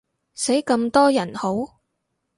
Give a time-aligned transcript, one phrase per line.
[0.33, 1.77] 死咁多人好？